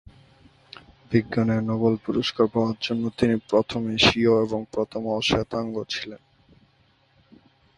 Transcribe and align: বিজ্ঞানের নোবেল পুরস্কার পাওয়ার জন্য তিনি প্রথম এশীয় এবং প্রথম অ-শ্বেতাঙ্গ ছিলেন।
বিজ্ঞানের 1.11 1.61
নোবেল 1.63 1.95
পুরস্কার 2.05 2.45
পাওয়ার 2.47 2.77
জন্য 2.81 3.03
তিনি 3.17 3.35
প্রথম 3.49 3.81
এশীয় 3.89 4.33
এবং 4.45 4.59
প্রথম 4.71 5.01
অ-শ্বেতাঙ্গ 5.07 5.75
ছিলেন। 5.89 6.21